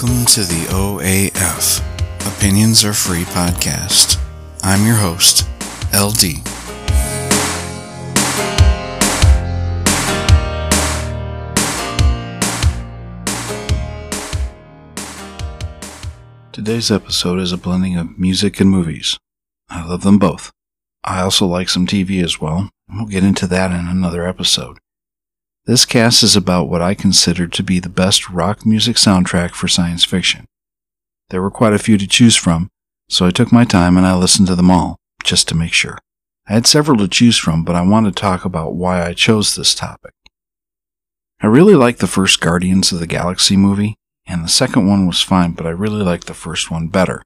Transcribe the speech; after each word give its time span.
Welcome 0.00 0.26
to 0.26 0.44
the 0.44 0.64
OAF 0.66 1.80
Opinions 2.24 2.84
Are 2.84 2.92
Free 2.92 3.24
podcast. 3.24 4.16
I'm 4.62 4.86
your 4.86 4.94
host, 4.94 5.48
LD. 5.92 6.38
Today's 16.52 16.92
episode 16.92 17.40
is 17.40 17.50
a 17.50 17.56
blending 17.56 17.96
of 17.96 18.16
music 18.16 18.60
and 18.60 18.70
movies. 18.70 19.18
I 19.68 19.84
love 19.84 20.02
them 20.02 20.18
both. 20.18 20.52
I 21.02 21.22
also 21.22 21.44
like 21.44 21.68
some 21.68 21.88
TV 21.88 22.22
as 22.22 22.40
well, 22.40 22.70
we'll 22.88 23.06
get 23.06 23.24
into 23.24 23.48
that 23.48 23.72
in 23.72 23.88
another 23.88 24.28
episode. 24.28 24.78
This 25.68 25.84
cast 25.84 26.22
is 26.22 26.34
about 26.34 26.70
what 26.70 26.80
I 26.80 26.94
consider 26.94 27.46
to 27.46 27.62
be 27.62 27.78
the 27.78 27.90
best 27.90 28.30
rock 28.30 28.64
music 28.64 28.96
soundtrack 28.96 29.50
for 29.50 29.68
science 29.68 30.02
fiction. 30.02 30.46
There 31.28 31.42
were 31.42 31.50
quite 31.50 31.74
a 31.74 31.78
few 31.78 31.98
to 31.98 32.06
choose 32.06 32.36
from, 32.36 32.70
so 33.10 33.26
I 33.26 33.32
took 33.32 33.52
my 33.52 33.66
time 33.66 33.98
and 33.98 34.06
I 34.06 34.16
listened 34.16 34.48
to 34.48 34.54
them 34.54 34.70
all, 34.70 34.96
just 35.22 35.46
to 35.48 35.54
make 35.54 35.74
sure. 35.74 35.98
I 36.48 36.54
had 36.54 36.66
several 36.66 36.96
to 36.96 37.06
choose 37.06 37.36
from, 37.36 37.64
but 37.64 37.76
I 37.76 37.82
want 37.82 38.06
to 38.06 38.18
talk 38.18 38.46
about 38.46 38.76
why 38.76 39.04
I 39.04 39.12
chose 39.12 39.54
this 39.54 39.74
topic. 39.74 40.14
I 41.42 41.48
really 41.48 41.74
liked 41.74 41.98
the 41.98 42.06
first 42.06 42.40
Guardians 42.40 42.90
of 42.90 42.98
the 42.98 43.06
Galaxy 43.06 43.54
movie, 43.54 43.96
and 44.26 44.42
the 44.42 44.48
second 44.48 44.88
one 44.88 45.06
was 45.06 45.20
fine, 45.20 45.52
but 45.52 45.66
I 45.66 45.70
really 45.70 46.02
liked 46.02 46.28
the 46.28 46.32
first 46.32 46.70
one 46.70 46.88
better. 46.88 47.22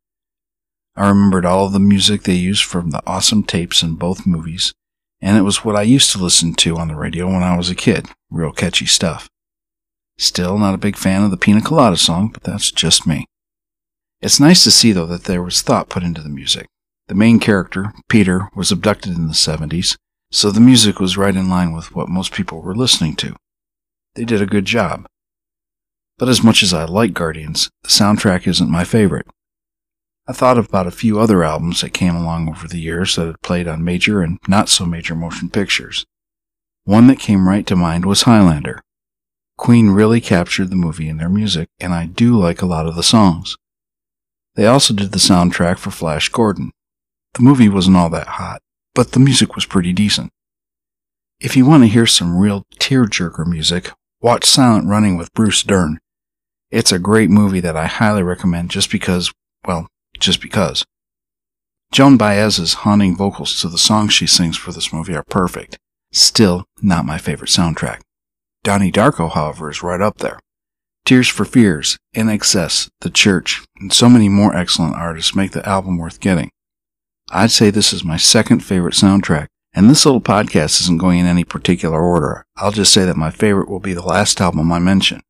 I 0.97 1.09
remembered 1.09 1.47
all 1.47 1.67
of 1.67 1.73
the 1.73 1.79
music 1.79 2.25
they 2.25 2.35
used 2.35 2.65
from 2.65 2.91
the 2.91 3.05
awesome 3.07 3.45
tapes 3.45 3.85
in 3.85 3.95
both 3.95 4.27
movies, 4.27 4.75
and 5.23 5.39
it 5.39 5.43
was 5.43 5.65
what 5.65 5.77
I 5.77 5.83
used 5.83 6.11
to 6.12 6.19
listen 6.19 6.53
to 6.55 6.77
on 6.77 6.89
the 6.89 6.97
radio 6.97 7.27
when 7.27 7.45
I 7.45 7.57
was 7.57 7.71
a 7.71 7.77
kid. 7.77 8.09
Real 8.29 8.53
catchy 8.53 8.87
stuff. 8.87 9.31
Still 10.19 10.59
not 10.59 10.75
a 10.75 10.78
big 10.78 10.97
fan 10.97 11.23
of 11.23 11.31
the 11.31 11.37
Pina 11.37 11.62
Colada 11.62 11.97
song, 11.97 12.28
but 12.28 12.42
that's 12.42 12.73
just 12.73 13.06
me. 13.06 13.25
It's 14.20 14.41
nice 14.41 14.65
to 14.65 14.70
see, 14.70 14.93
though, 14.93 15.06
that 15.06 15.25
there 15.25 15.43
was 15.43 15.62
thought 15.62 15.89
put 15.89 16.03
into 16.03 16.20
the 16.20 16.28
music. 16.28 16.67
The 17.06 17.15
main 17.15 17.39
character, 17.39 17.93
Peter, 18.09 18.48
was 18.55 18.70
abducted 18.70 19.17
in 19.17 19.28
the 19.28 19.33
70s, 19.33 19.97
so 20.31 20.50
the 20.50 20.61
music 20.61 20.98
was 20.98 21.17
right 21.17 21.34
in 21.34 21.48
line 21.48 21.73
with 21.73 21.95
what 21.95 22.09
most 22.09 22.33
people 22.33 22.61
were 22.61 22.75
listening 22.75 23.17
to. 23.17 23.37
They 24.15 24.25
did 24.25 24.43
a 24.43 24.47
good 24.47 24.65
job. 24.65 25.06
But 26.19 26.28
as 26.28 26.43
much 26.43 26.62
as 26.62 26.73
I 26.73 26.84
like 26.84 27.15
Guardians, 27.15 27.70
the 27.83 27.89
soundtrack 27.89 28.47
isn't 28.47 28.70
my 28.70 28.84
favorite. 28.84 29.27
I 30.27 30.33
thought 30.33 30.56
about 30.56 30.87
a 30.87 30.92
few 30.92 31.19
other 31.19 31.42
albums 31.42 31.81
that 31.81 31.91
came 31.91 32.15
along 32.15 32.48
over 32.48 32.69
the 32.69 32.81
years 32.81 33.17
that 33.17 33.27
had 33.27 33.41
played 33.42 33.67
on 33.67 33.84
major 33.84 34.23
and 34.23 34.39
not 34.47 34.69
so 34.69 34.87
major 34.87 35.17
motion 35.17 35.51
pictures. 35.51 36.05
One 36.84 37.09
that 37.09 37.19
came 37.19 37.48
right 37.48 37.67
to 37.67 37.75
mind 37.75 38.05
was 38.05 38.23
Highlander. 38.23 38.83
Queen 39.56 39.91
really 39.91 40.20
captured 40.20 40.70
the 40.70 40.77
movie 40.77 41.09
in 41.09 41.17
their 41.17 41.28
music, 41.28 41.69
and 41.81 41.93
I 41.93 42.06
do 42.06 42.39
like 42.39 42.62
a 42.62 42.67
lot 42.67 42.87
of 42.87 42.95
the 42.95 43.03
songs. 43.03 43.56
They 44.55 44.67
also 44.67 44.95
did 44.95 45.12
the 45.12 45.19
soundtrack 45.19 45.78
for 45.78 45.91
Flash 45.91 46.28
Gordon. 46.28 46.70
The 47.34 47.43
movie 47.43 47.69
wasn't 47.69 47.97
all 47.97 48.11
that 48.11 48.27
hot, 48.27 48.61
but 48.95 49.12
the 49.12 49.20
music 49.20 49.55
was 49.55 49.67
pretty 49.67 49.93
decent. 49.93 50.31
If 51.41 51.56
you 51.56 51.67
want 51.67 51.83
to 51.83 51.89
hear 51.89 52.06
some 52.06 52.37
real 52.37 52.65
tearjerker 52.77 53.47
music, 53.47 53.91
watch 54.20 54.45
Silent 54.45 54.87
Running 54.89 55.17
with 55.17 55.33
Bruce 55.33 55.62
Dern. 55.62 55.98
It's 56.70 56.93
a 56.93 56.98
great 56.98 57.31
movie 57.31 57.61
that 57.61 57.77
I 57.77 57.87
highly 57.87 58.23
recommend 58.23 58.70
just 58.70 58.91
because, 58.91 59.33
well, 59.67 59.89
just 60.23 60.41
because. 60.41 60.84
Joan 61.92 62.17
Baez's 62.17 62.73
haunting 62.73 63.15
vocals 63.15 63.61
to 63.61 63.69
the 63.69 63.77
songs 63.77 64.15
she 64.15 64.27
sings 64.27 64.56
for 64.56 64.73
this 64.73 64.92
movie 64.92 65.15
are 65.15 65.25
perfect. 65.25 65.78
Still, 66.12 66.65
not 66.81 67.05
my 67.05 67.19
favorite 67.19 67.51
soundtrack. 67.51 68.01
Donnie 68.62 68.93
Darko, 68.93 69.31
however, 69.31 69.69
is 69.69 69.83
right 69.83 70.00
up 70.00 70.19
there. 70.19 70.39
Tears 71.05 71.28
for 71.28 71.45
Fears, 71.45 71.98
INXS, 72.15 72.89
The 73.00 73.11
Church, 73.11 73.62
and 73.81 73.93
so 73.93 74.09
many 74.09 74.28
more 74.28 74.55
excellent 74.55 74.94
artists 74.94 75.34
make 75.34 75.50
the 75.50 75.69
album 75.69 75.99
worth 75.99 76.21
getting. 76.21 76.50
I'd 77.31 77.50
say 77.50 77.71
this 77.71 77.93
is 77.93 78.04
my 78.04 78.16
second 78.16 78.60
favorite 78.60 78.94
soundtrack, 78.94 79.49
and 79.75 79.91
this 79.91 80.06
little 80.06 80.21
podcast 80.21 80.81
isn't 80.83 80.99
going 80.99 81.19
in 81.19 81.27
any 81.27 81.44
particular 81.44 82.00
order. 82.00 82.44
I'll 82.56 82.72
just 82.72 82.93
say 82.93 83.04
that 83.04 83.16
my 83.16 83.31
favorite 83.31 83.69
will 83.69 83.81
be 83.81 83.94
the 83.94 84.03
last 84.03 84.41
album 84.41 84.71
I 84.71 84.78
mention. 84.78 85.22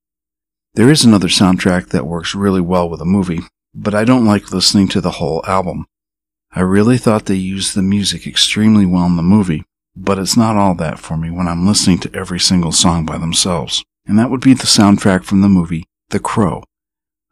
There 0.75 0.91
is 0.91 1.05
another 1.05 1.29
soundtrack 1.29 1.89
that 1.89 2.07
works 2.07 2.35
really 2.35 2.61
well 2.61 2.89
with 2.89 3.01
a 3.01 3.07
movie, 3.07 3.41
but 3.75 3.95
I 3.95 4.05
don't 4.05 4.27
like 4.27 4.53
listening 4.53 4.89
to 4.89 5.01
the 5.01 5.13
whole 5.13 5.43
album. 5.47 5.87
I 6.53 6.61
really 6.61 6.99
thought 6.99 7.27
they 7.27 7.35
used 7.35 7.75
the 7.75 7.83
music 7.83 8.27
extremely 8.27 8.85
well 8.85 9.07
in 9.07 9.17
the 9.17 9.23
movie, 9.23 9.65
but 9.97 10.19
it's 10.19 10.37
not 10.37 10.57
all 10.57 10.75
that 10.77 10.99
for 10.99 11.17
me 11.17 11.31
when 11.31 11.49
I'm 11.49 11.67
listening 11.67 11.99
to 12.01 12.15
every 12.15 12.41
single 12.41 12.73
song 12.73 13.07
by 13.07 13.19
themselves. 13.19 13.85
And 14.07 14.19
that 14.19 14.31
would 14.31 14.41
be 14.41 14.55
the 14.55 14.65
soundtrack 14.65 15.25
from 15.25 15.41
the 15.41 15.49
movie 15.49 15.85
The 16.11 16.19
Crow. 16.19 16.65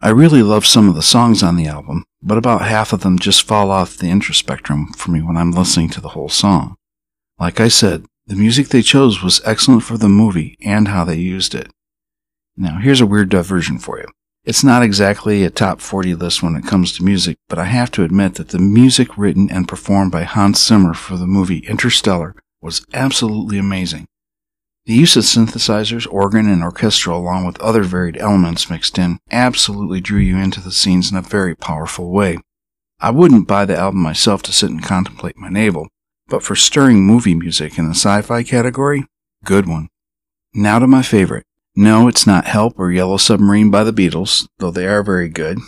I 0.00 0.08
really 0.08 0.42
love 0.42 0.64
some 0.64 0.88
of 0.88 0.94
the 0.94 1.02
songs 1.02 1.42
on 1.42 1.56
the 1.56 1.66
album, 1.66 2.04
but 2.22 2.38
about 2.38 2.62
half 2.62 2.94
of 2.94 3.00
them 3.00 3.18
just 3.18 3.42
fall 3.42 3.70
off 3.70 3.98
the 3.98 4.08
interest 4.08 4.40
spectrum 4.40 4.92
for 4.94 5.10
me 5.10 5.20
when 5.20 5.36
I'm 5.36 5.50
listening 5.50 5.90
to 5.90 6.00
the 6.00 6.10
whole 6.10 6.30
song. 6.30 6.76
Like 7.38 7.60
I 7.60 7.68
said, 7.68 8.06
the 8.26 8.36
music 8.36 8.68
they 8.68 8.80
chose 8.80 9.22
was 9.22 9.42
excellent 9.44 9.82
for 9.82 9.98
the 9.98 10.08
movie 10.08 10.56
and 10.64 10.88
how 10.88 11.04
they 11.04 11.16
used 11.16 11.54
it. 11.54 11.70
Now, 12.56 12.78
here's 12.78 13.00
a 13.00 13.06
weird 13.06 13.28
diversion 13.28 13.78
for 13.78 13.98
you. 13.98 14.06
It's 14.42 14.64
not 14.64 14.82
exactly 14.82 15.44
a 15.44 15.50
top 15.50 15.82
40 15.82 16.14
list 16.14 16.42
when 16.42 16.56
it 16.56 16.64
comes 16.64 16.92
to 16.92 17.04
music, 17.04 17.36
but 17.48 17.58
I 17.58 17.64
have 17.64 17.90
to 17.92 18.04
admit 18.04 18.36
that 18.36 18.48
the 18.48 18.58
music 18.58 19.18
written 19.18 19.50
and 19.50 19.68
performed 19.68 20.12
by 20.12 20.22
Hans 20.22 20.66
Zimmer 20.66 20.94
for 20.94 21.18
the 21.18 21.26
movie 21.26 21.58
Interstellar 21.58 22.34
was 22.62 22.86
absolutely 22.94 23.58
amazing. 23.58 24.06
The 24.86 24.94
use 24.94 25.14
of 25.14 25.24
synthesizers, 25.24 26.10
organ, 26.10 26.50
and 26.50 26.62
orchestra, 26.62 27.14
along 27.14 27.44
with 27.44 27.60
other 27.60 27.82
varied 27.82 28.16
elements 28.16 28.70
mixed 28.70 28.96
in, 28.96 29.18
absolutely 29.30 30.00
drew 30.00 30.20
you 30.20 30.38
into 30.38 30.60
the 30.60 30.72
scenes 30.72 31.12
in 31.12 31.18
a 31.18 31.22
very 31.22 31.54
powerful 31.54 32.10
way. 32.10 32.38
I 32.98 33.10
wouldn't 33.10 33.46
buy 33.46 33.66
the 33.66 33.76
album 33.76 34.00
myself 34.00 34.42
to 34.44 34.52
sit 34.52 34.70
and 34.70 34.82
contemplate 34.82 35.36
my 35.36 35.50
navel, 35.50 35.88
but 36.28 36.42
for 36.42 36.56
stirring 36.56 37.02
movie 37.02 37.34
music 37.34 37.76
in 37.76 37.88
the 37.88 37.94
sci 37.94 38.22
fi 38.22 38.42
category, 38.42 39.04
good 39.44 39.68
one. 39.68 39.88
Now 40.54 40.78
to 40.78 40.86
my 40.86 41.02
favorite. 41.02 41.44
No, 41.80 42.08
it's 42.08 42.26
not 42.26 42.44
Help 42.44 42.78
or 42.78 42.92
Yellow 42.92 43.16
Submarine 43.16 43.70
by 43.70 43.84
the 43.84 43.92
Beatles, 43.92 44.46
though 44.58 44.70
they 44.70 44.86
are 44.86 45.02
very 45.02 45.30
good. 45.30 45.60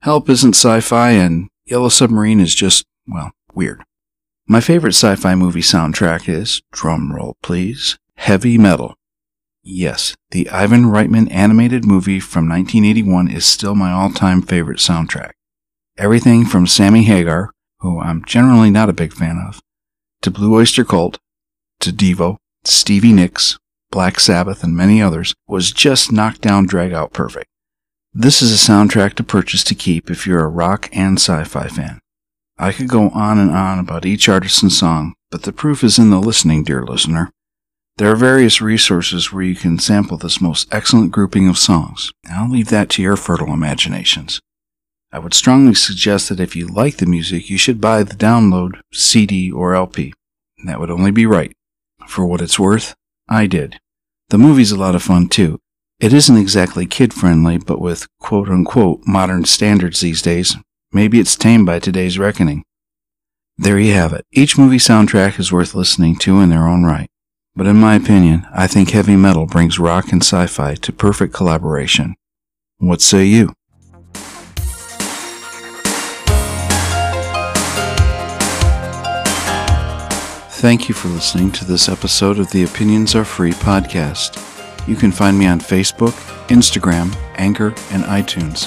Help 0.00 0.30
isn't 0.30 0.56
sci 0.56 0.80
fi, 0.80 1.10
and 1.10 1.50
Yellow 1.66 1.90
Submarine 1.90 2.40
is 2.40 2.54
just, 2.54 2.86
well, 3.06 3.32
weird. 3.52 3.84
My 4.46 4.62
favorite 4.62 4.94
sci 4.94 5.14
fi 5.16 5.34
movie 5.34 5.60
soundtrack 5.60 6.26
is, 6.26 6.62
drumroll 6.72 7.34
please, 7.42 7.98
Heavy 8.14 8.56
Metal. 8.56 8.94
Yes, 9.62 10.14
the 10.30 10.48
Ivan 10.48 10.84
Reitman 10.84 11.30
animated 11.30 11.84
movie 11.84 12.18
from 12.18 12.48
1981 12.48 13.30
is 13.30 13.44
still 13.44 13.74
my 13.74 13.92
all 13.92 14.10
time 14.10 14.40
favorite 14.40 14.78
soundtrack. 14.78 15.32
Everything 15.98 16.46
from 16.46 16.66
Sammy 16.66 17.02
Hagar, 17.02 17.50
who 17.80 18.00
I'm 18.00 18.24
generally 18.24 18.70
not 18.70 18.88
a 18.88 18.94
big 18.94 19.12
fan 19.12 19.36
of, 19.46 19.60
to 20.22 20.30
Blue 20.30 20.54
Oyster 20.54 20.86
Cult, 20.86 21.18
to 21.80 21.92
Devo, 21.92 22.38
Stevie 22.64 23.12
Nicks, 23.12 23.58
Black 23.90 24.20
Sabbath, 24.20 24.62
and 24.62 24.76
many 24.76 25.00
others, 25.00 25.34
was 25.46 25.72
just 25.72 26.12
knocked 26.12 26.40
down, 26.40 26.66
drag 26.66 26.92
out 26.92 27.12
perfect. 27.12 27.46
This 28.12 28.42
is 28.42 28.52
a 28.52 28.72
soundtrack 28.72 29.14
to 29.14 29.22
purchase 29.22 29.62
to 29.64 29.74
keep 29.74 30.10
if 30.10 30.26
you're 30.26 30.44
a 30.44 30.48
rock 30.48 30.88
and 30.92 31.18
sci 31.18 31.44
fi 31.44 31.68
fan. 31.68 32.00
I 32.58 32.72
could 32.72 32.88
go 32.88 33.10
on 33.10 33.38
and 33.38 33.50
on 33.50 33.78
about 33.78 34.04
each 34.04 34.28
artist 34.28 34.62
and 34.62 34.72
song, 34.72 35.14
but 35.30 35.42
the 35.42 35.52
proof 35.52 35.84
is 35.84 35.98
in 35.98 36.10
the 36.10 36.20
listening, 36.20 36.64
dear 36.64 36.82
listener. 36.82 37.30
There 37.98 38.10
are 38.10 38.16
various 38.16 38.60
resources 38.60 39.32
where 39.32 39.42
you 39.42 39.54
can 39.54 39.78
sample 39.78 40.16
this 40.16 40.40
most 40.40 40.72
excellent 40.72 41.12
grouping 41.12 41.48
of 41.48 41.58
songs. 41.58 42.12
I'll 42.30 42.50
leave 42.50 42.68
that 42.68 42.88
to 42.90 43.02
your 43.02 43.16
fertile 43.16 43.52
imaginations. 43.52 44.40
I 45.10 45.18
would 45.18 45.34
strongly 45.34 45.74
suggest 45.74 46.28
that 46.28 46.40
if 46.40 46.54
you 46.54 46.66
like 46.66 46.98
the 46.98 47.06
music, 47.06 47.48
you 47.48 47.56
should 47.56 47.80
buy 47.80 48.02
the 48.02 48.14
download, 48.14 48.80
CD, 48.92 49.50
or 49.50 49.74
LP. 49.74 50.12
That 50.64 50.80
would 50.80 50.90
only 50.90 51.10
be 51.10 51.26
right. 51.26 51.52
For 52.06 52.26
what 52.26 52.40
it's 52.40 52.58
worth, 52.58 52.94
I 53.28 53.46
did. 53.46 53.80
The 54.30 54.38
movie's 54.38 54.72
a 54.72 54.76
lot 54.76 54.94
of 54.94 55.02
fun 55.02 55.28
too. 55.28 55.58
It 56.00 56.12
isn't 56.12 56.36
exactly 56.36 56.84
kid 56.84 57.14
friendly, 57.14 57.56
but 57.56 57.80
with 57.80 58.06
quote 58.20 58.48
unquote 58.48 59.00
modern 59.06 59.44
standards 59.46 60.00
these 60.00 60.20
days, 60.20 60.56
maybe 60.92 61.18
it's 61.18 61.34
tame 61.34 61.64
by 61.64 61.78
today's 61.78 62.18
reckoning. 62.18 62.64
There 63.56 63.78
you 63.78 63.94
have 63.94 64.12
it. 64.12 64.26
Each 64.30 64.58
movie 64.58 64.76
soundtrack 64.76 65.40
is 65.40 65.50
worth 65.50 65.74
listening 65.74 66.16
to 66.16 66.40
in 66.40 66.50
their 66.50 66.68
own 66.68 66.84
right. 66.84 67.08
But 67.56 67.66
in 67.66 67.76
my 67.76 67.96
opinion, 67.96 68.46
I 68.54 68.66
think 68.66 68.90
heavy 68.90 69.16
metal 69.16 69.46
brings 69.46 69.78
rock 69.78 70.12
and 70.12 70.22
sci 70.22 70.46
fi 70.46 70.74
to 70.74 70.92
perfect 70.92 71.32
collaboration. 71.32 72.14
What 72.76 73.00
say 73.00 73.24
you? 73.24 73.54
Thank 80.58 80.88
you 80.88 80.94
for 80.96 81.06
listening 81.06 81.52
to 81.52 81.64
this 81.64 81.88
episode 81.88 82.40
of 82.40 82.50
the 82.50 82.64
Opinions 82.64 83.14
Are 83.14 83.24
Free 83.24 83.52
podcast. 83.52 84.36
You 84.88 84.96
can 84.96 85.12
find 85.12 85.38
me 85.38 85.46
on 85.46 85.60
Facebook, 85.60 86.10
Instagram, 86.48 87.16
Anchor, 87.36 87.68
and 87.92 88.02
iTunes. 88.02 88.66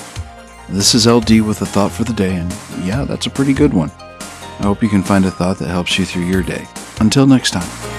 This 0.70 0.96
is 0.96 1.06
LD 1.06 1.42
with 1.42 1.62
a 1.62 1.66
thought 1.66 1.92
for 1.92 2.06
the 2.06 2.14
day, 2.14 2.38
and 2.38 2.50
yeah, 2.86 3.04
that's 3.04 3.26
a 3.26 3.30
pretty 3.30 3.52
good 3.52 3.74
one. 3.74 3.92
I 4.00 4.64
hope 4.64 4.82
you 4.82 4.88
can 4.88 5.04
find 5.04 5.26
a 5.26 5.32
thought 5.32 5.58
that 5.58 5.68
helps 5.68 6.00
you 6.00 6.06
through 6.06 6.28
your 6.28 6.44
day. 6.44 6.66
Until 7.02 7.28
next 7.28 7.52
time. 7.52 7.91